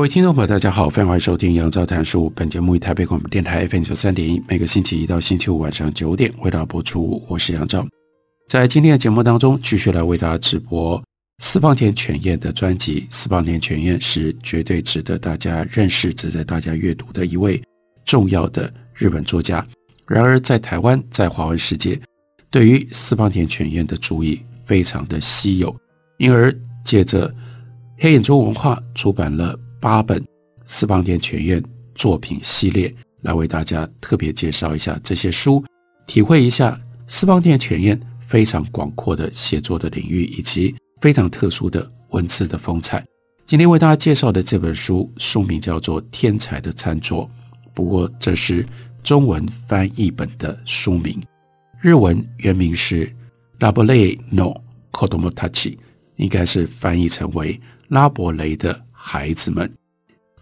[0.00, 2.32] 各位听众朋友，大家好，欢迎收听杨照谈书。
[2.34, 7.22] 本节目以台北广播电台 FM 九三点一，每个星期一到星期五晚上九点为大家播出。
[7.28, 7.86] 我是杨照，
[8.48, 10.98] 在今天的节目当中，继续来为大家直播
[11.40, 13.06] 私房田犬彦的专辑。
[13.10, 17.62] 私房田犬彦是绝对值得大家认识、值得大家阅读的一位
[18.06, 19.62] 重要的日本作家。
[20.06, 22.00] 然而，在台湾，在华文世界，
[22.50, 25.76] 对于私房田犬彦的注意非常的稀有，
[26.16, 26.50] 因而
[26.82, 27.30] 借着
[27.98, 29.54] 黑眼珠文化出版了。
[29.80, 30.22] 八本
[30.62, 31.62] 私房田犬彦
[31.94, 35.64] 作品系列，来为大家特别介绍一下这些书，
[36.06, 43.02] 体会一下私房田犬彦非常广阔的写作的领域，以及非常特殊的文字的风采。
[43.46, 47.24] 今天为大家介绍的这本书书名叫做《天才的餐桌》，
[47.72, 48.64] 不过这是
[49.02, 51.18] 中文翻译本的书名，
[51.80, 53.06] 日文原名是
[53.60, 55.70] 《拉伯雷诺科多莫塔奇》，
[56.16, 57.58] 应该是翻译成为
[57.88, 58.78] 拉伯雷的。
[59.02, 59.72] 孩子们，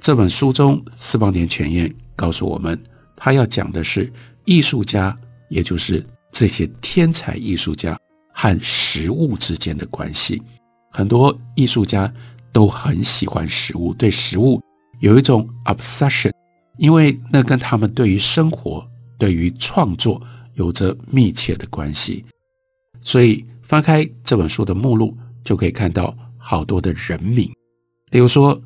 [0.00, 2.76] 这本书中，私房田全彦告诉我们，
[3.16, 4.12] 他要讲的是
[4.44, 5.16] 艺术家，
[5.48, 7.96] 也就是这些天才艺术家
[8.34, 10.42] 和食物之间的关系。
[10.90, 12.12] 很多艺术家
[12.52, 14.60] 都很喜欢食物，对食物
[14.98, 16.32] 有一种 obsession，
[16.78, 18.84] 因为那跟他们对于生活、
[19.16, 20.20] 对于创作
[20.54, 22.24] 有着密切的关系。
[23.00, 27.48] 所以翻开这本书的目录，就可以看到好多的人名。
[28.10, 28.60] 例如说，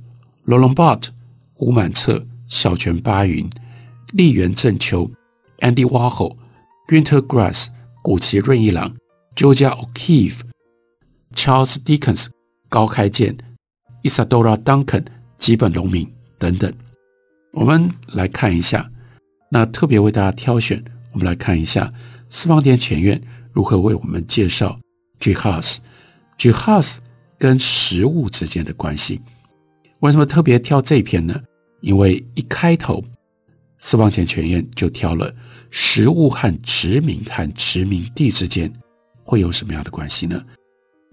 [0.45, 1.13] 罗伦·巴特、
[1.57, 3.49] 吴满彻、小泉八云、
[4.13, 5.11] 笠原正秋、
[5.59, 6.37] Andy Warhol、
[6.89, 7.69] Günter Grass、
[8.03, 8.95] 谷崎润一郎、
[9.35, 10.41] Georgia O'Keeffe、
[11.35, 12.27] Charles Dickens、
[12.69, 13.37] 高开健、
[14.03, 15.05] Isadora Duncan、
[15.39, 16.73] 吉本龙明等等。
[17.53, 18.91] 我们来看一下，
[19.51, 20.83] 那特别为大家挑选，
[21.13, 21.93] 我们来看一下
[22.29, 23.23] 四方田犬彦
[23.53, 24.79] 如何为我们介绍
[25.21, 25.79] Jihaz。
[26.39, 26.99] Jihaz
[27.43, 29.21] 跟食物之间的关系，
[29.99, 31.35] 为什么特别挑这篇呢？
[31.81, 33.03] 因为一开头，
[33.79, 35.35] 私房田犬彦就挑了
[35.69, 38.73] 食物和殖民和殖民地之间
[39.25, 40.41] 会有什么样的关系呢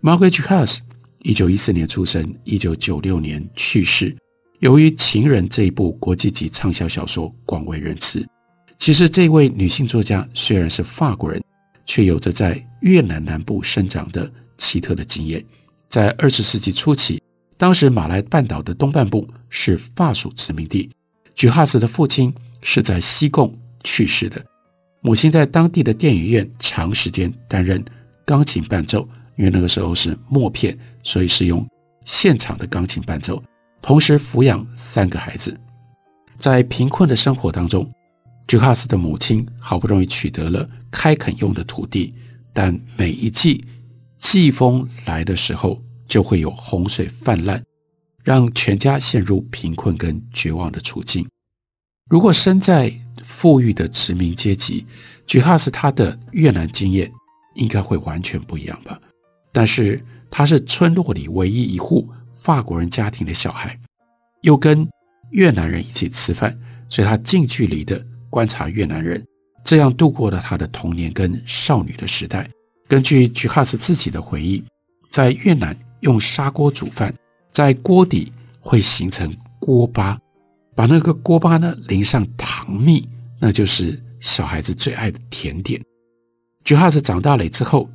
[0.03, 0.77] ？Margaret Dukas
[1.23, 4.15] 一九一四年出生，一九九六年去世。
[4.59, 8.23] 由于《情人》这一部国际级畅销小说广为人知，
[8.77, 11.43] 其实这位女性作家虽然是法国人，
[11.87, 15.43] 却有着在越南南部生长的奇特的经验。
[15.89, 17.21] 在二十世纪初期，
[17.57, 20.89] 当时马来半岛的东半部是法属殖民地。
[21.33, 24.43] 举哈斯的父亲是在西贡去世的，
[25.01, 27.83] 母亲在当地的电影院长时间担任
[28.23, 31.67] 钢琴伴奏，因为那个时候是默片，所以是用
[32.05, 33.41] 现场的钢琴伴奏。
[33.81, 35.57] 同时抚养三个孩子，
[36.37, 37.89] 在贫困的生活当中，
[38.47, 42.13] 举哈斯的母亲好不容易取得了开垦用的土地，
[42.53, 43.63] 但每一季。
[44.19, 47.63] 季风来的时候，就会有洪水泛滥，
[48.23, 51.27] 让全家陷入贫困跟绝望的处境。
[52.09, 52.93] 如果身在
[53.23, 54.85] 富裕的殖民阶级，
[55.25, 57.09] 举哈斯他的越南经验
[57.55, 58.99] 应该会完全不一样吧？
[59.53, 63.79] 但是他是村落里唯一一户法国人家庭的小孩，
[64.41, 64.87] 又跟
[65.31, 66.57] 越南人一起吃饭，
[66.89, 69.25] 所以他近距离的观察越南人，
[69.63, 72.49] 这样度过了他的童年跟少女的时代。
[72.89, 74.63] 根据菊哈斯自己的回忆，
[75.11, 77.13] 在越南用砂锅煮饭，
[77.51, 80.17] 在锅底会形成锅巴，
[80.73, 83.07] 把那个锅巴呢淋上糖蜜，
[83.39, 85.79] 那就是小孩子最爱的甜点。
[86.63, 87.87] 菊哈斯长大了之后，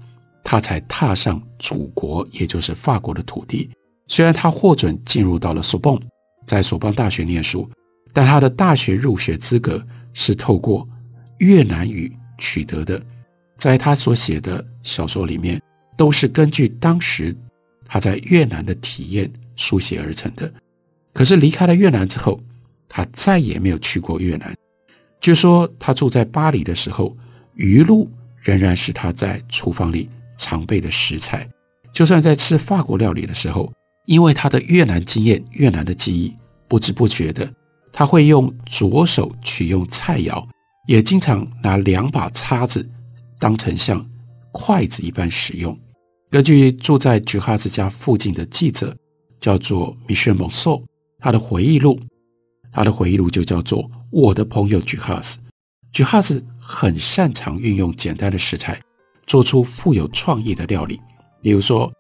[0.44, 3.68] 他才踏上祖国，也就是法国的土地。
[4.06, 6.00] 虽然他获准进入到了索邦，
[6.46, 7.68] 在索邦大学念书，
[8.12, 10.88] 但他的大学入学资格是透过
[11.38, 13.04] 越南语取得的。
[13.56, 15.60] 在他所写的小说里面，
[15.96, 17.34] 都是根据当时
[17.86, 20.52] 他在越南的体验书写而成的。
[21.12, 22.40] 可是离开了越南之后，
[22.88, 24.54] 他再也没有去过越南。
[25.20, 27.16] 据说他住在巴黎的时候，
[27.54, 28.10] 鱼露
[28.40, 31.48] 仍然是他在厨房里常备的食材。
[31.92, 33.72] 就算在吃法国料理的时候，
[34.06, 36.36] 因为他的越南经验、越南的记忆，
[36.66, 37.48] 不知不觉的
[37.92, 40.44] 他会用左手取用菜肴，
[40.88, 42.86] 也经常拿两把叉子。
[43.44, 44.02] 当成像
[44.52, 45.78] 筷子一般使用，
[46.30, 48.96] 根据住在菊哈兹家附近的记者，
[49.38, 50.82] 叫做米歇尔·蒙索，
[51.18, 52.00] 他的回忆录，
[52.72, 55.36] 他的回忆录就叫做《我的朋友菊哈兹》。
[55.92, 58.80] 菊哈兹很擅长运用简单的食材，
[59.26, 60.98] 做出富有创意的料理，
[61.42, 61.92] 比如说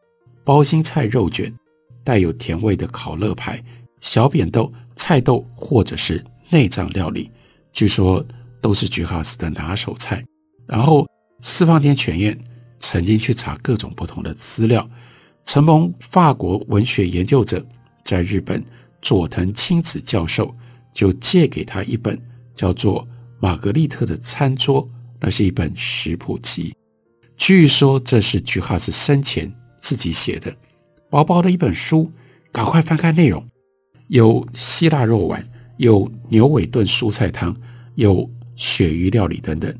[0.44, 1.54] 包心菜肉卷、
[2.02, 3.62] 带有甜味的烤乐排、
[4.00, 7.30] 小扁豆、菜豆或者是内脏料理，
[7.70, 8.24] 据说
[8.62, 10.24] 都是菊哈兹的拿手菜。
[10.66, 11.06] 然后
[11.46, 12.36] 四方田犬彦。
[12.80, 14.88] 曾经去查各种不同的资料，
[15.44, 17.64] 承蒙法国文学研究者
[18.04, 18.62] 在日本
[19.00, 20.54] 佐藤清子教授
[20.92, 22.20] 就借给他一本
[22.54, 23.02] 叫做
[23.40, 24.86] 《玛格丽特的餐桌》，
[25.18, 26.74] 那是一本食谱集。
[27.38, 30.54] 据说这是菊哈兹生前自己写的，
[31.08, 32.12] 薄薄的一本书，
[32.52, 33.42] 赶快翻开内容，
[34.08, 35.42] 有希腊肉丸，
[35.78, 37.56] 有牛尾炖蔬菜汤，
[37.94, 39.74] 有鳕鱼料理等等，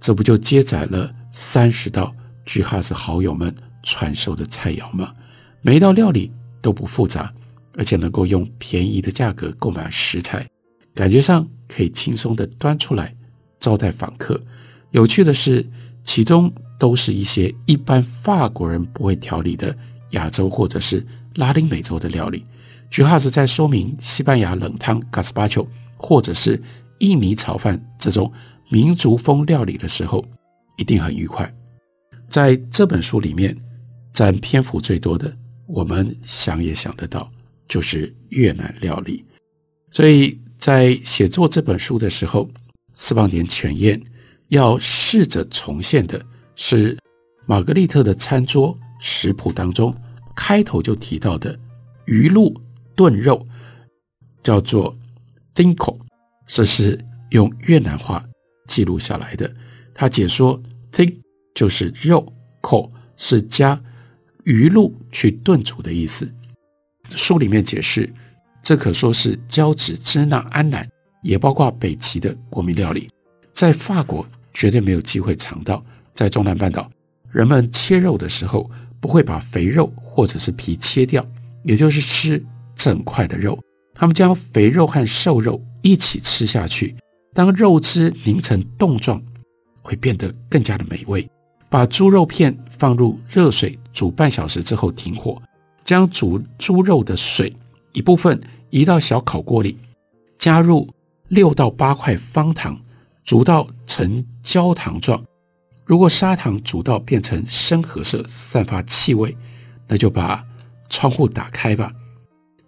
[0.00, 2.14] 这不就接载了三十道？
[2.44, 3.52] 菊哈兹好友们
[3.82, 5.12] 传授的菜肴吗？
[5.62, 6.30] 每一道料理
[6.62, 7.32] 都不复杂，
[7.74, 10.46] 而且能够用便宜的价格购买食材，
[10.94, 13.12] 感觉上可以轻松地端出来
[13.58, 14.40] 招待访客。
[14.92, 15.68] 有趣的是，
[16.04, 19.76] 其中都是一些一般法国人不会调理的
[20.10, 21.04] 亚洲或者是
[21.34, 22.44] 拉丁美洲的料理。
[22.88, 25.66] 菊哈兹在说明西班牙冷汤 Gazpacho
[25.96, 26.62] 或者是
[26.98, 28.32] 印尼炒饭这种
[28.68, 30.24] 民族风料理的时候，
[30.76, 31.52] 一定很愉快。
[32.28, 33.56] 在这本书里面，
[34.12, 35.34] 占篇幅最多的，
[35.66, 37.30] 我们想也想得到，
[37.68, 39.24] 就是越南料理。
[39.90, 42.50] 所以在写作这本书的时候，
[42.94, 44.02] 四方田犬宴
[44.48, 46.20] 要试着重现的
[46.56, 46.98] 是
[47.46, 49.94] 玛格丽特的餐桌食谱当中
[50.34, 51.56] 开头就提到的
[52.06, 52.52] 鱼露
[52.96, 53.46] 炖肉，
[54.42, 54.96] 叫做
[55.54, 55.96] “tinh khổ”，
[56.46, 56.98] 这是
[57.30, 58.24] 用越南话
[58.66, 59.52] 记录下来的。
[59.94, 60.60] 他解说
[60.92, 61.18] “tinh”。
[61.54, 62.30] 就是肉
[62.60, 63.80] 口是加
[64.44, 66.30] 鱼露去炖煮的意思。
[67.08, 68.12] 书里面解释，
[68.62, 70.86] 这可说是胶质支那安南，
[71.22, 73.08] 也包括北齐的国民料理，
[73.54, 75.82] 在法国绝对没有机会尝到。
[76.12, 76.90] 在中南半岛，
[77.30, 78.70] 人们切肉的时候
[79.00, 81.26] 不会把肥肉或者是皮切掉，
[81.64, 83.58] 也就是吃整块的肉。
[83.94, 86.94] 他们将肥肉和瘦肉一起吃下去，
[87.36, 89.22] 当肉汁凝成冻状，
[89.82, 91.28] 会变得更加的美味。
[91.68, 95.40] 把猪肉片放入热水煮半小时之后停火，
[95.84, 97.54] 将煮猪肉的水
[97.92, 98.40] 一部分
[98.70, 99.76] 移到小烤锅里，
[100.38, 100.88] 加入
[101.28, 102.80] 六到八块方糖，
[103.22, 105.22] 煮到成焦糖状。
[105.84, 109.36] 如果砂糖煮到变成深褐色，散发气味，
[109.86, 110.42] 那就把
[110.88, 111.92] 窗户打开吧。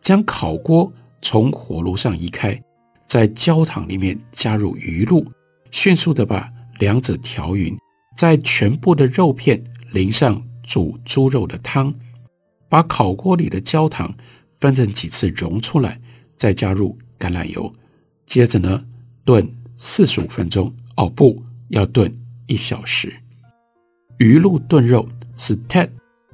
[0.02, 0.92] 将烤锅
[1.22, 2.60] 从火炉上移开，
[3.08, 5.26] 在焦糖里面加入鱼露，
[5.70, 7.76] 迅速地把两者调匀。
[8.14, 9.62] 在全部的肉片
[9.92, 11.94] 淋上煮猪肉的汤，
[12.68, 14.12] 把烤锅里的焦糖
[14.56, 16.00] 分成几次溶出来，
[16.36, 17.72] 再加入橄榄油，
[18.26, 18.84] 接着呢
[19.24, 20.74] 炖四十五分钟。
[20.96, 22.12] 哦不，要炖
[22.46, 23.12] 一小时。
[24.18, 25.88] 鱼露炖肉是 Tết，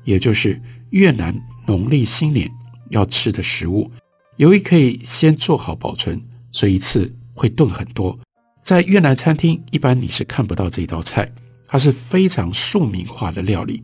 [0.04, 2.50] 也就是越南农历新年
[2.88, 3.90] 要吃的食物。
[4.36, 6.18] 由于可以先做好保存，
[6.54, 8.16] 所以一次会炖很多。
[8.62, 11.30] 在越南餐厅，一般你是看不到这道菜。
[11.66, 13.82] 它是非常庶民化的料理，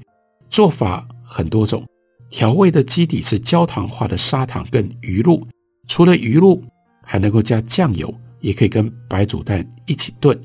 [0.49, 1.85] 做法很多种，
[2.29, 5.45] 调味的基底是焦糖化的砂糖跟鱼露，
[5.89, 6.63] 除了鱼露，
[7.03, 10.39] 还能够加酱油，也可以跟白煮蛋一起炖。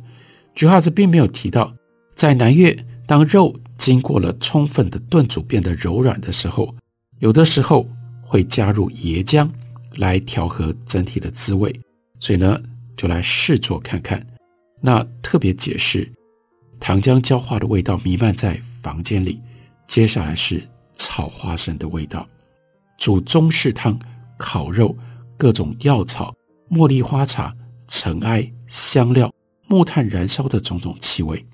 [0.56, 1.72] 菊哈子并没有提到，
[2.16, 6.74] 在南越，当肉经过了充分的炖煮变得柔软的时候，
[7.20, 7.88] 有的时候
[8.24, 9.48] 会加入椰浆
[9.98, 11.80] 来调和整体的滋味，
[12.26, 12.60] 所以呢，
[12.98, 14.26] 就来试做看看。
[14.82, 16.12] 那特别解释。
[16.80, 19.40] 糖浆焦化的味道弥漫在房间里，
[19.86, 22.28] 接下来是炒花生的味道，
[22.98, 24.00] 煮中式汤、
[24.40, 24.98] 烤肉，
[25.38, 26.34] 各种药草、
[26.72, 27.56] 茉莉花茶、
[27.88, 29.32] 尘埃、香料、
[29.68, 31.46] 木炭燃烧的种种气味。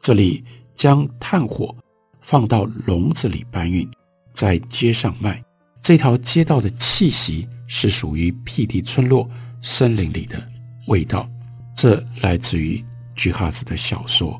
[0.00, 0.42] 这里
[0.74, 1.76] 将炭火
[2.22, 3.86] 放到笼子里搬运，
[4.32, 5.44] 在街上卖。
[5.82, 9.28] 这条街道的气息是属于僻地村落、
[9.64, 10.46] 森林里的
[10.88, 11.26] 味道。
[11.74, 12.84] 这来自于
[13.16, 14.38] 菊哈子的小说。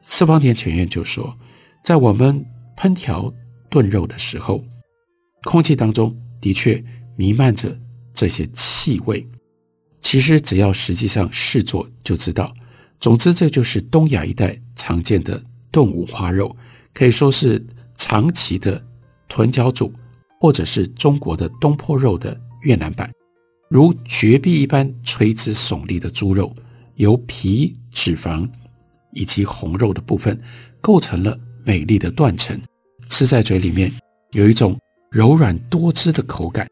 [0.00, 1.36] 四方田犬彦就说，
[1.84, 2.42] 在我们
[2.76, 3.30] 烹调
[3.68, 4.64] 炖肉的时候，
[5.42, 6.82] 空气当中的确
[7.16, 7.76] 弥漫着
[8.14, 9.26] 这些气味。
[10.00, 12.54] 其实只要实际上试做就知道。
[13.00, 16.56] 总之，这就是东亚一带常见的炖五花肉，
[16.94, 17.62] 可以说是
[17.96, 18.82] 长崎的
[19.28, 19.92] 豚脚煮，
[20.38, 23.10] 或者是中国的东坡肉的越南版。
[23.70, 26.54] 如绝壁一般垂直耸立的猪肉，
[26.96, 28.46] 由皮、脂肪。
[29.12, 30.40] 以及红肉的部分
[30.80, 32.56] 构成了美丽的断层，
[33.08, 33.92] 吃在嘴里面
[34.30, 34.78] 有一种
[35.10, 36.64] 柔软多汁的口感，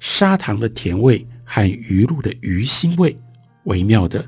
[0.00, 3.14] 砂糖的甜味和鱼露的鱼腥味
[3.64, 4.24] 微妙地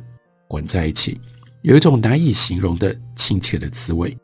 [0.50, 1.18] 混在一起，
[1.62, 4.14] 有一种难以形容的亲切的滋味。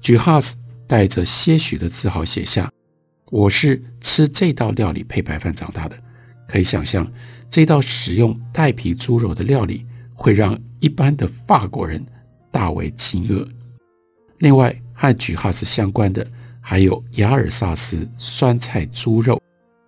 [0.00, 0.52] Gehazi
[0.86, 2.70] 带着些许的自豪写下
[3.32, 5.98] ：“我是吃这道料理配白饭长大的，
[6.48, 7.06] 可以想象
[7.48, 12.04] 这道使用带皮猪肉的料理会让一般的法国人
[12.50, 13.46] 大为惊愕。”
[14.38, 16.26] 另外，和居哈斯相关的
[16.60, 19.40] 还有雅尔萨斯酸菜猪肉，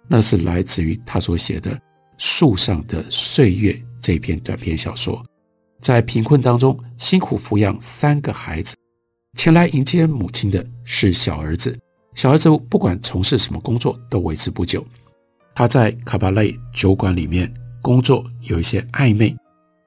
[0.07, 1.71] 那是来自于他所写的
[2.19, 5.25] 《树上的岁月》这篇短篇小说。
[5.81, 8.77] 在贫困当中辛苦抚养三个孩子，
[9.37, 11.79] 前来迎接母亲的是小儿子。
[12.15, 14.85] 小儿子不管从事什么工作都维持不久。
[15.55, 17.53] 他在卡巴雷酒馆里面
[17.83, 19.37] 工作有一些暧昧，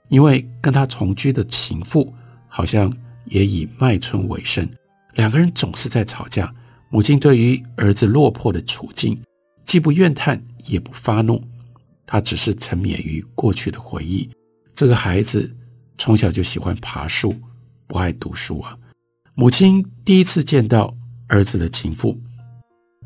[0.09, 2.13] 因为跟他同居的情妇
[2.47, 2.91] 好像。
[3.25, 4.69] 也以卖春为生，
[5.13, 6.53] 两个人总是在吵架。
[6.89, 9.17] 母亲对于儿子落魄的处境，
[9.63, 11.41] 既不怨叹，也不发怒，
[12.05, 14.29] 他只是沉湎于过去的回忆。
[14.75, 15.49] 这个孩子
[15.97, 17.33] 从小就喜欢爬树，
[17.87, 18.77] 不爱读书啊。
[19.35, 20.93] 母亲第一次见到
[21.27, 22.19] 儿子的情妇，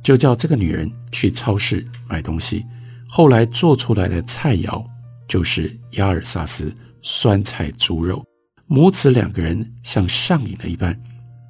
[0.08, 2.66] 就叫这个女人去超市买东西。
[3.10, 4.82] 后来做出来的菜肴
[5.28, 8.24] 就是亚尔萨斯酸菜猪肉。
[8.68, 10.98] 母子两个人像上瘾了一般，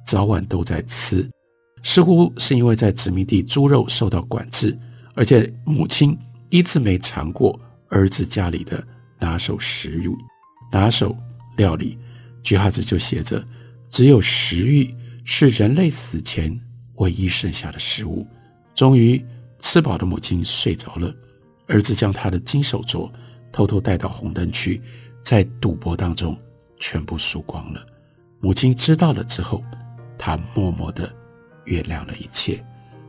[0.04, 1.30] 早晚都在吃。
[1.84, 4.76] 似乎是因为在殖民地猪肉受到管制，
[5.14, 6.18] 而且母亲
[6.50, 7.56] 一次没尝过
[7.90, 8.84] 儿子家里的
[9.20, 10.18] 拿手食物、
[10.72, 11.16] 拿手
[11.58, 11.96] 料理。
[12.42, 13.46] Gehazi 就写着
[13.88, 14.92] ：“只有食欲
[15.24, 16.60] 是人类死前
[16.96, 18.26] 唯一剩下的食物。”
[18.78, 19.20] 终于
[19.58, 21.12] 吃饱的母亲睡着了，
[21.66, 23.10] 儿子将他的金手镯
[23.50, 24.80] 偷偷带到红灯区，
[25.20, 26.38] 在赌博当中。
[26.78, 27.84] 全部输光了。
[28.38, 29.64] 母亲知道了之后，
[30.16, 31.12] 她默默地
[31.64, 32.64] 原谅了一切。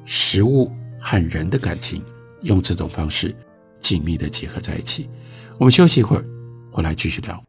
[0.06, 2.04] 食物和人的感情
[2.42, 3.32] 用这种方式
[3.80, 5.08] 紧密地结合在一起。
[5.60, 6.26] 我们休息一会儿，
[6.72, 7.49] 回来继续聊。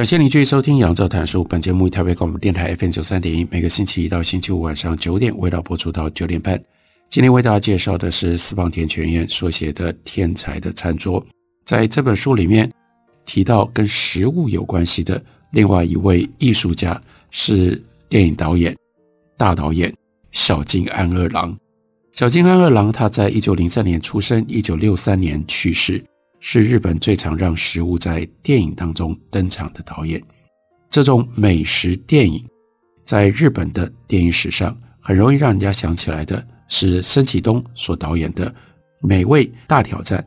[0.00, 1.44] 感谢您继续收听《杨照谈书》。
[1.46, 6.58] 本节目以台北广播电台 FM 九三点一，每个星期一到星期五晚上九点，为大家播出到九点半。
[7.10, 11.22] 今天为大家介绍的是私房田泉彦所写的《天才的餐桌》。
[11.66, 12.72] 在这本书里面
[13.26, 16.98] 提到跟食物有关系的另外一位艺术家
[17.30, 17.78] 是
[18.08, 18.74] 电影导演、
[19.36, 19.94] 大导演
[20.32, 21.54] 小津安二郎。
[22.12, 26.02] 小津安二郎他在一九零三年出生，一九六三年去世。
[26.40, 30.20] 是日本最常让食物在电影当中登场的导演。
[30.88, 32.44] 这种美食电影
[33.04, 38.50] 在日本的电影史上很容易让人家想起来的是森启东所导演的
[39.00, 40.20] 《美味大挑战》，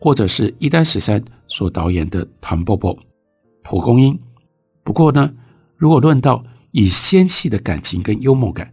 [0.00, 2.96] 或者是伊丹十三所导演的《唐伯伯》、
[3.62, 4.14] 《蒲公英》。
[4.82, 5.32] 不过呢，
[5.76, 8.72] 如果论到以纤细的感情跟幽默感，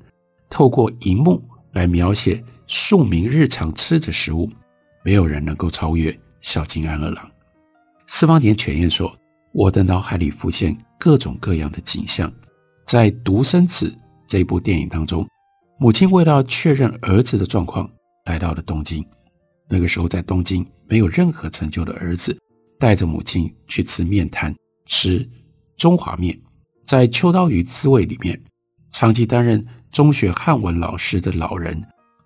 [0.49, 4.49] 透过荧幕来描写庶民日常吃的食物，
[5.03, 6.17] 没有人能够超越。
[6.41, 7.31] 小津安二郎，
[8.07, 9.15] 四方田犬彦说
[9.53, 12.31] ：“我的脑海里浮现各种各样的景象。
[12.85, 13.89] 在《独生子》
[14.27, 15.27] 这部电影当中，
[15.79, 17.89] 母亲为了确认儿子的状况，
[18.25, 19.05] 来到了东京。
[19.69, 22.37] 那个时候，在东京没有任何成就的儿子，
[22.79, 24.53] 带着母亲去吃面摊，
[24.87, 25.27] 吃
[25.77, 26.37] 中华面。
[26.83, 28.41] 在秋刀鱼滋味里面，
[28.91, 31.81] 长期担任中学汉文老师的老人，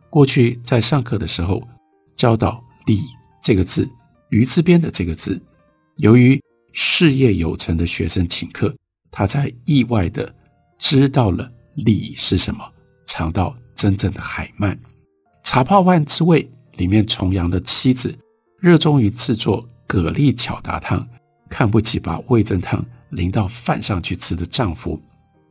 [0.09, 1.61] 过去在上课的时候
[2.15, 3.01] 教导“礼”
[3.43, 3.87] 这个字
[4.35, 5.41] ，“鱼”字边的这个字。
[5.95, 6.41] 由于
[6.73, 8.75] 事业有成的学生请客，
[9.09, 10.35] 他才意外的
[10.77, 12.69] 知道了“礼”是什么，
[13.05, 14.77] 尝到真正的海鳗。
[15.41, 18.13] 茶泡饭之味里面重阳的妻子，
[18.59, 21.07] 热衷于制作蛤蜊巧达汤，
[21.49, 25.01] 看不起把味噌汤淋到饭上去吃的丈夫，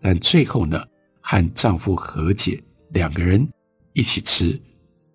[0.03, 0.85] 但最后呢，
[1.23, 3.49] 和丈夫和解，两个人
[3.95, 4.61] 一起吃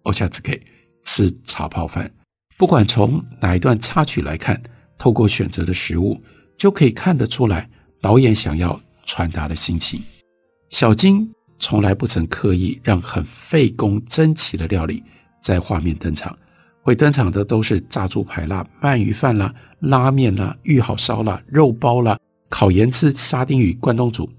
[0.01, 0.59] お茶渍け，
[1.03, 2.11] 吃茶泡饭。
[2.59, 4.61] 不管从哪一段插曲来看，
[4.97, 6.21] 透过选择的食物，
[6.57, 7.69] 就可以看得出来
[8.01, 10.01] 导演想要传达的心情。
[10.69, 15.01] 小金从来不曾刻意让很费工珍奇的料理
[15.41, 16.37] 在画面登场，
[16.81, 22.19] 会登场的都是炸猪排啦、鳗鱼饭啦、拉面啦、玉好烧啦、肉包啦。
[22.49, 24.29] 烤盐渍沙丁鱼、关东煮，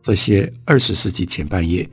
[0.00, 1.86] 这些二十世纪前半叶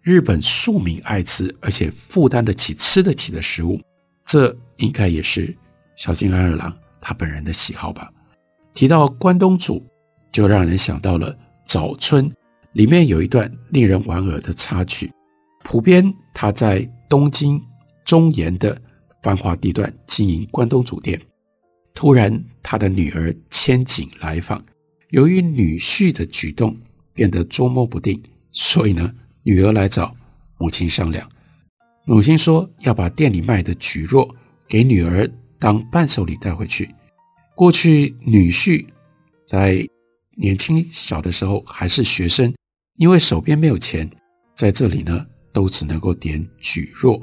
[0.00, 3.78] 日本庶民爱吃而且负担得起、吃得起的食物，
[4.24, 5.54] 这应该也是
[5.94, 8.10] 小津安二郎他本人的喜好吧。
[8.74, 9.84] 提到关东煮，
[10.32, 11.32] 就让人想到了
[11.64, 12.28] 《早春》
[12.72, 15.10] 里面有一段令人莞尔的插曲：
[15.64, 17.60] 浦边他在东京
[18.04, 18.80] 中研的
[19.22, 21.20] 繁华地段经营关东煮店，
[21.92, 24.64] 突然他的女儿千景来访。
[25.10, 26.76] 由于女婿的举动
[27.12, 30.14] 变得捉摸不定，所以呢，女儿来找
[30.58, 31.28] 母亲商量。
[32.04, 34.32] 母亲说要把店里卖的蒟蒻
[34.68, 36.94] 给女儿当伴手礼带回去。
[37.56, 38.84] 过去女婿
[39.46, 39.88] 在
[40.36, 42.54] 年轻小的时候还是学生，
[42.96, 44.08] 因为手边没有钱，
[44.54, 47.20] 在这里呢都只能够点蒟蒻。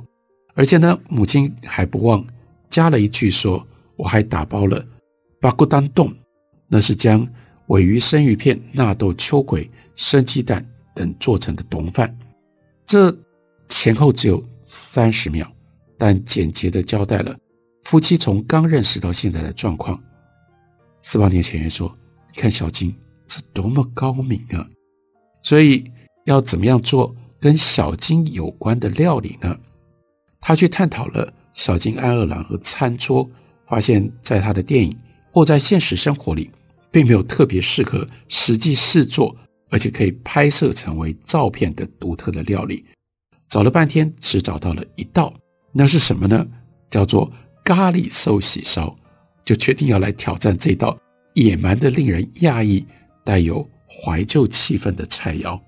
[0.54, 2.26] 而且呢，母亲还不忘
[2.70, 3.66] 加了一句说
[3.96, 4.86] ：“我还打包了
[5.40, 6.14] 巴古当冻，
[6.68, 7.26] 那是将。”
[7.70, 12.16] 尾鱼、生鱼片、纳豆、秋葵、生鸡蛋等做成的丼饭，
[12.86, 13.12] 这
[13.70, 15.52] 前后只有三十秒，
[15.98, 17.36] 但简洁地交代了
[17.84, 20.02] 夫妻从刚认识到现在的状况。
[21.02, 21.96] 四八年前也说
[22.36, 22.96] ：“看小金
[23.28, 24.68] 这多么高明啊！”
[25.44, 25.84] 所以
[26.26, 29.58] 要怎么样做跟小金有关的料理呢？
[30.40, 33.30] 他去探讨了小金安二郎和餐桌，
[33.68, 34.96] 发现在他的电影
[35.32, 36.50] 或在现实生活里。
[36.92, 39.36] 并没有特别适合实际试做，
[39.70, 42.86] 而且可以拍摄成为照片的独特的料理。
[43.50, 45.34] 找了半天，只找到了一道，
[45.78, 46.48] 那是什么呢？
[46.90, 47.32] 叫做
[47.64, 48.96] 咖喱寿喜烧，
[49.44, 50.98] 就决定要来挑战这道
[51.34, 52.86] 野蛮的、令人讶异、
[53.26, 55.60] 带有怀旧气氛的菜肴。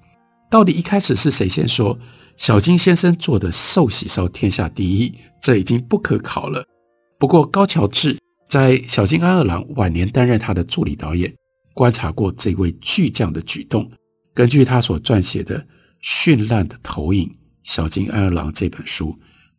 [0.49, 1.99] 到底一开始是谁先说
[2.37, 5.13] 小金先生做的寿喜烧天下第一？
[5.41, 6.65] 这已经不可考了。
[7.19, 8.17] 不过高桥治。
[8.49, 11.35] 在小津安二郎晚年担任他的助理导演，
[11.73, 13.91] 观察过这位巨匠的举动。
[14.33, 15.59] 根据他所撰写的
[16.01, 17.29] 《绚烂的投影：
[17.63, 19.13] 小津安二郎》这本书，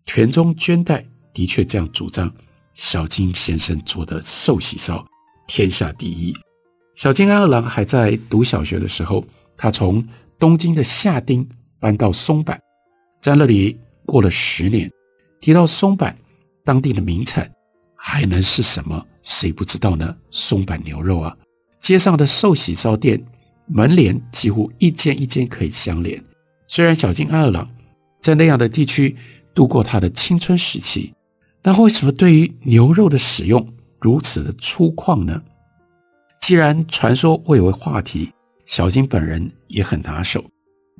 [0.08, 2.32] 田中绢代的确这样主张：
[2.72, 5.06] 小金先生做的寿喜烧
[5.46, 6.34] 天下第一。
[6.96, 9.22] 小金安二郎还在读小学的时候，
[9.54, 10.02] 他从
[10.38, 11.46] 东京的下町
[11.78, 12.58] 搬到松坂，
[13.20, 14.90] 在那里过了十年。
[15.42, 16.16] 提到松坂，
[16.64, 17.48] 当地的名产。
[18.00, 19.04] 还能是什么？
[19.22, 20.16] 谁不知道呢？
[20.30, 21.36] 松阪牛肉啊！
[21.80, 23.22] 街上的寿喜烧店
[23.66, 26.24] 门帘几乎一间一间可以相连。
[26.68, 27.68] 虽然小金安二郎
[28.22, 29.14] 在那样的地区
[29.58, 31.12] 度过他的青春时期，
[31.64, 35.42] 那为什么对于牛肉的使用如此的粗犷呢？
[36.40, 38.30] 既然传说蔚为话题，
[38.66, 40.44] 小金本人也很拿手，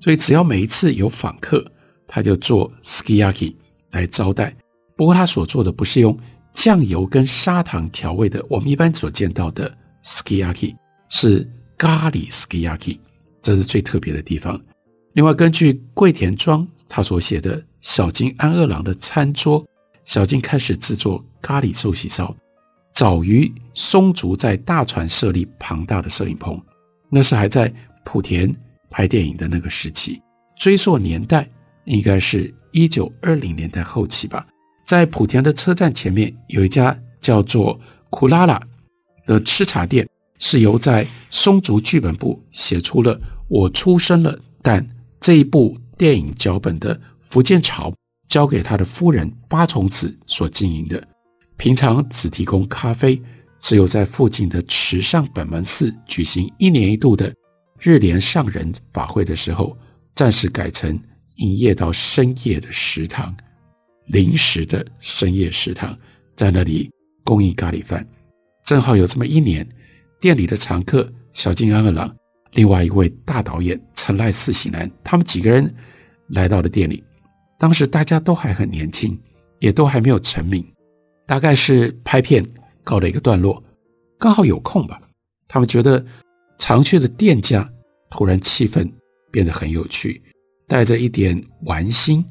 [0.01, 1.64] 所以只要每一次有访客，
[2.09, 3.55] 他就做 ski yaki
[3.92, 4.53] 来招待。
[4.97, 6.18] 不过他所做的不是用。
[6.53, 10.75] 酱油跟砂糖调味的，我们一般所见到的 ski yaki
[11.09, 12.99] 是咖喱 ski yaki
[13.40, 14.61] 这是最特别的地方。
[15.12, 19.64] 另外，根据桂田庄他所写的小津安二郎的餐桌，
[20.05, 22.35] 小津开始制作咖喱寿喜烧，
[22.93, 26.61] 早于松竹在大船设立庞大的摄影棚，
[27.11, 27.73] 那是还在
[28.05, 28.53] 莆田
[28.91, 30.21] 拍电影的那个时期，
[30.57, 31.49] 追溯年代
[31.85, 34.47] 应该是一九二零年代后期吧。
[34.85, 37.79] 在莆田的车站前面有一家叫做
[38.11, 38.61] “库拉拉”
[39.27, 44.85] 的吃茶店，是由在松竹剧本部写出了“我出生了”但
[45.21, 47.93] 这一部电影脚本的福建潮
[48.29, 51.07] 交给他的夫人八重子所经营的。
[51.57, 53.21] 平常只提供咖啡，
[53.59, 57.35] 只有在附近的池上本门寺举行一年一度的
[57.79, 59.77] 日莲上人法会的时候，
[60.14, 60.99] 暂时改成
[61.37, 63.37] 营业到深夜的食堂，
[64.07, 65.97] 临时的深夜食堂，
[66.35, 66.91] 在那里
[67.25, 68.07] 供应咖喱饭。
[68.64, 69.69] 正好有这么一年，
[70.21, 72.14] 店里的常客小金安二郎，
[72.53, 75.75] 另外一位大导演成濑四喜男，他们几个人
[76.29, 77.03] 来到了店里。
[77.59, 79.18] 当时大家都还很年轻，
[79.59, 80.64] 也都还没有成名，
[81.27, 82.47] 大概是拍片
[82.85, 83.62] 告了一个段落，
[84.18, 85.01] 刚好有空吧。
[85.49, 86.05] 他们觉得
[86.59, 87.68] 常去的店家
[88.11, 88.88] 突然气氛
[89.31, 90.23] 变得很有趣，
[90.68, 92.25] 带着一点玩心，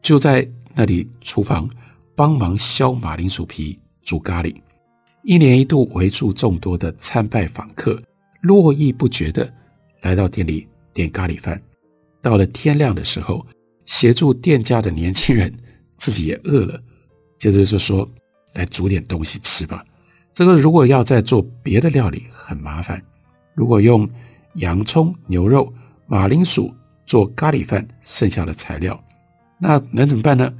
[0.00, 1.68] 就在那里厨房
[2.16, 4.54] 帮忙削马铃薯皮煮咖喱。
[5.24, 8.02] 一年一度为数众多的参拜访客，
[8.40, 9.52] 络绎不绝的
[10.00, 11.60] 来到店里点咖喱饭。
[12.22, 13.46] 到了天亮的时候，
[13.90, 15.52] 协助店家的年轻人
[15.98, 16.80] 自己也饿了，
[17.40, 18.08] 接着就说
[18.54, 19.84] ：“来煮点东西吃吧。”
[20.32, 23.02] 这个如果要再做别的料理很麻烦，
[23.52, 24.08] 如果用
[24.54, 25.74] 洋葱、牛肉、
[26.06, 26.72] 马铃薯
[27.04, 29.02] 做咖喱饭，剩下的材料，
[29.58, 30.54] 那能怎么办呢？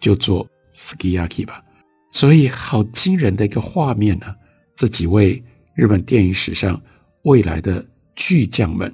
[0.00, 1.62] 就做 skiyaki 吧。
[2.10, 4.34] 所以好惊人的一个画面呢！
[4.74, 5.40] 这几位
[5.76, 6.82] 日本电影史上
[7.22, 8.92] 未来的巨匠们，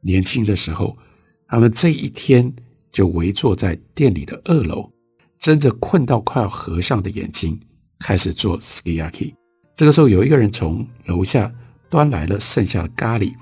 [0.00, 0.98] 年轻的时候，
[1.46, 2.52] 他们这一天
[2.92, 4.90] 就围坐在店里的二楼，
[5.38, 7.58] 睁着困到快要合上的眼睛，
[7.98, 9.34] 开始做 ski yaki。
[9.76, 11.52] 这个时候，有一个人从楼下
[11.88, 13.32] 端来了剩下的咖喱，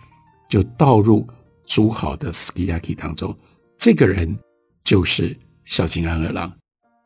[0.48, 1.26] 就倒入
[1.64, 3.36] 煮好的 ski yaki 当中。
[3.76, 4.38] 这个人
[4.84, 6.52] 就是小金安二郎，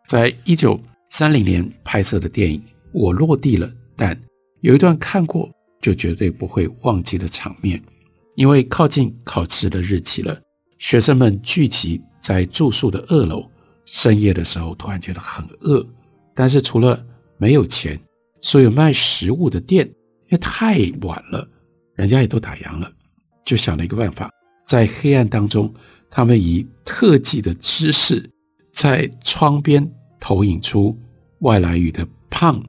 [0.08, 0.80] 在一九。
[1.14, 2.58] 三零年拍摄的电影
[2.90, 4.18] 《我落地了》，但
[4.62, 5.46] 有一段看过
[5.78, 7.78] 就绝对不会忘记的场面，
[8.34, 10.40] 因为靠近考试的日期了，
[10.78, 13.44] 学生们聚集在住宿的二楼，
[13.84, 15.86] 深夜的时候突然觉得很饿，
[16.34, 17.04] 但是除了
[17.36, 18.00] 没有钱，
[18.40, 19.90] 所有卖食物的店
[20.28, 21.46] 也太晚了，
[21.94, 22.90] 人家也都打烊了，
[23.44, 24.30] 就想了一个办法，
[24.66, 25.74] 在黑暗当中，
[26.08, 28.30] 他们以特技的姿势
[28.72, 29.86] 在窗边。
[30.24, 30.96] 投影出
[31.40, 32.64] 外来语的“胖”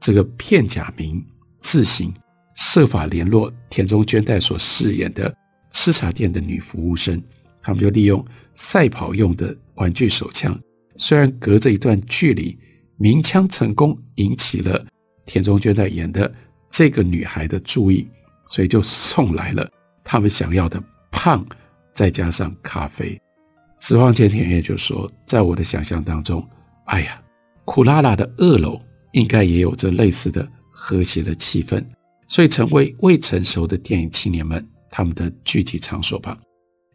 [0.00, 1.22] 这个片假名
[1.60, 2.10] 字形，
[2.54, 5.30] 设法联络田中绢代所饰演的
[5.70, 7.22] 吃茶店的女服务生。
[7.66, 8.24] 他们就利用
[8.54, 10.56] 赛跑用的玩具手枪，
[10.94, 12.56] 虽然隔着一段距离，
[12.96, 14.86] 鸣枪成功，引起了
[15.24, 16.32] 田中绢代演的
[16.70, 18.06] 这个女孩的注意，
[18.46, 19.68] 所以就送来了
[20.04, 21.44] 他们想要的“胖”，
[21.92, 23.20] 再加上咖啡。
[23.80, 26.48] 石荒前田野就说，在我的想象当中。
[26.84, 27.20] 哎呀，
[27.64, 31.84] 苦拉拉的二楼应该也有着类似的和谐的气氛，
[32.28, 36.38] 所以成为未成熟的电影青年们他们的聚集场所吧。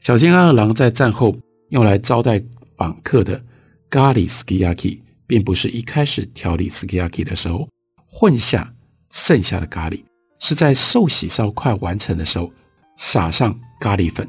[0.01, 1.37] 小津安二郎在战后
[1.69, 2.43] 用来招待
[2.75, 3.39] 访客的
[3.87, 7.69] 咖喱 skiaki，并不是一开始调理 skiaki 的时候
[8.07, 8.73] 混下
[9.11, 10.03] 剩下的咖喱，
[10.39, 12.51] 是在寿喜烧快完成的时候
[12.97, 14.27] 撒上咖喱粉。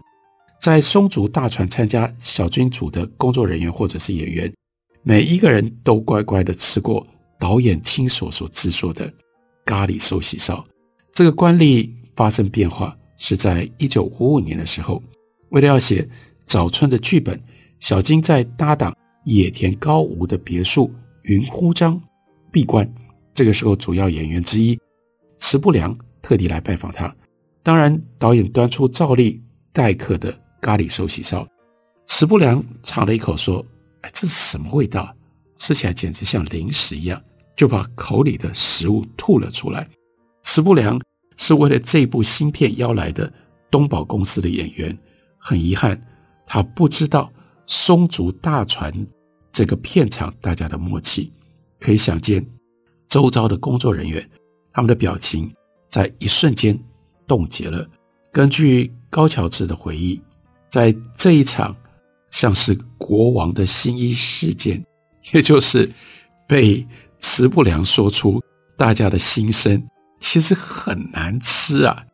[0.60, 4.52] 在松竹大传参加小津组的工作人员或者是演员。
[5.02, 7.04] 每一个人都乖乖的吃过
[7.40, 9.10] 导演亲手所制作的
[9.64, 10.62] 咖喱寿喜烧。
[11.14, 15.02] 这个惯例发生变化是在一九五五年的时候，
[15.52, 16.08] 为了要写
[16.46, 17.38] 早春的剧本，
[17.78, 22.00] 小金在搭档野田高吾的别墅云呼张
[22.50, 22.90] 闭关。
[23.34, 24.78] 这个时候，主要演员之一
[25.38, 27.14] 池不良特地来拜访他。
[27.62, 31.46] 当然，导演端出照例待客的咖喱寿喜烧，
[32.06, 33.64] 池不良尝了一口说。
[34.00, 35.14] 哎，这是什么味道？
[35.56, 37.22] 吃起来简直像零食一样，
[37.54, 39.86] 就把口里的食物吐了出来。
[40.42, 41.00] 池不良
[41.36, 43.32] 是为了这部新片邀来的
[43.70, 44.98] 东宝公司的演员，
[45.42, 46.00] 很遗憾，
[46.46, 47.30] 他不知道
[47.66, 48.92] 松竹大船
[49.52, 51.32] 这个片场大家的默契。
[51.80, 52.46] 可以想见，
[53.08, 54.30] 周遭的工作人员
[54.72, 55.52] 他们的表情
[55.90, 56.78] 在一瞬间
[57.26, 57.84] 冻结了。
[58.30, 60.22] 根据高桥治的回忆，
[60.68, 61.76] 在这一场。
[62.32, 64.82] 像是国王的新衣事件，
[65.34, 65.92] 也就是
[66.48, 66.88] 被
[67.20, 68.40] 慈不良说出
[68.74, 69.86] 大家的心声，
[70.18, 72.06] 其实很难吃啊。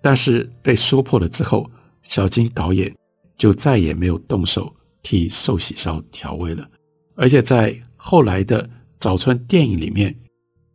[0.00, 1.68] 但是被说破了之后，
[2.02, 2.94] 小金导演
[3.36, 6.68] 就再也没有动手替寿喜烧调味了。
[7.14, 10.14] 而且在后来的早春电影里面，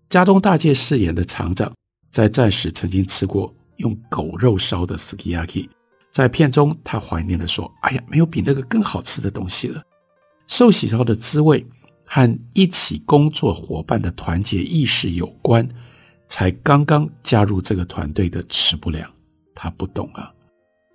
[0.10, 1.74] 加东大介饰演的厂长
[2.12, 5.68] 在战时曾经吃过用狗肉烧的 skiyaki。
[6.12, 9.84] 在片中，他怀念的说：“哎呀，没有比那个更好吃的东西了。
[10.48, 11.66] 寿喜烧的滋味
[12.06, 15.68] 和一起工作伙伴的团结意识有关。
[16.28, 19.12] 才刚刚加入这个团队的池不良，
[19.54, 20.32] 他不懂啊。”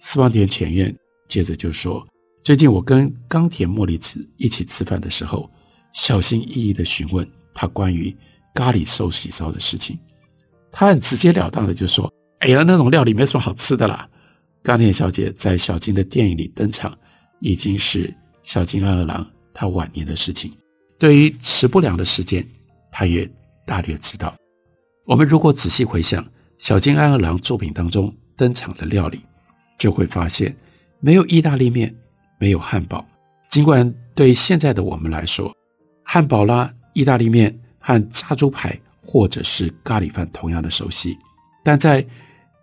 [0.03, 0.95] 四方田浅院
[1.29, 2.07] 接着就说
[2.43, 5.49] ：“最近我跟冈田茉莉子一起吃饭的时候，
[5.93, 8.17] 小心翼翼地询问他关于
[8.55, 9.99] 咖喱寿喜烧的事情。
[10.73, 12.11] 他很直截了当的就说
[12.41, 14.09] ：“哎呀，那种料理没什么好吃的啦。”
[14.65, 16.97] 冈田小姐在小津的电影里登场，
[17.39, 20.51] 已经是小津安二郎他晚年的事情。
[20.99, 22.47] 对于吃不良的事件，
[22.91, 23.31] 他也
[23.67, 24.35] 大略知道。
[25.05, 29.21] 我们如果仔细回想小津安二郎作品当中登场的料理，
[29.81, 30.55] 就会发现
[31.01, 31.93] 没有意大利面，
[32.39, 33.05] 没有汉堡。
[33.49, 35.53] 尽管对现在的我们来说，
[36.05, 41.17] 汉堡啦、意大利面和炸猪排或者是咖喱饭同样的熟悉，
[41.65, 42.07] 但在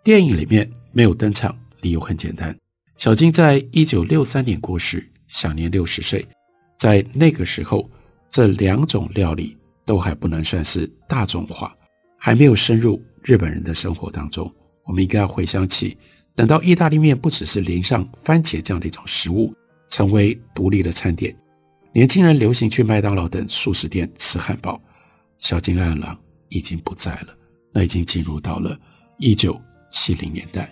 [0.04, 1.54] 电影里面没有登场。
[1.82, 2.58] 理由很简单，
[2.96, 6.26] 小金在一九六三年过世，享年六十岁。
[6.76, 7.90] 在那个时候，
[8.28, 11.76] 这两种料理都还不能算是大众化，
[12.18, 14.52] 还没有深入日本人的生活当中。
[14.86, 15.96] 我们应该要回想起，
[16.38, 19.52] 等到意大利面不只是淋上番茄酱的一种食物，
[19.89, 21.36] 成为独立的餐点，
[21.91, 24.80] 年轻人流行去麦当劳等速食店吃汉堡，
[25.39, 26.15] 小金二郎
[26.50, 27.36] 已经不在了，
[27.73, 28.80] 那已经进入到了
[29.17, 29.60] 一九
[29.91, 30.71] 七零年代。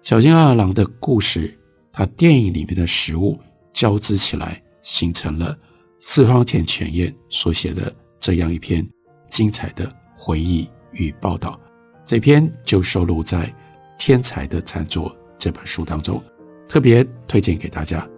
[0.00, 1.54] 小金二郎的故事，
[1.92, 3.38] 他电影里面的食物
[3.74, 5.54] 交织起来，形成了
[6.00, 8.88] 四方田犬彦所写的这样一篇
[9.28, 11.60] 精彩的回忆与报道。
[12.06, 13.46] 这篇就收录在
[13.98, 16.22] 《天才的餐桌》这本书当中，
[16.68, 18.08] 特别推荐给大家。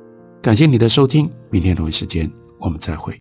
[0.43, 3.21] 感谢你的收听，明天同一时间我们再会。